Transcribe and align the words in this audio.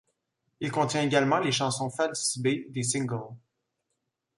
Il 0.61 0.71
contient 0.71 1.03
également 1.03 1.37
les 1.37 1.51
chansons 1.51 1.91
faces-B 1.91 2.71
des 2.71 2.81
singles. 2.81 3.35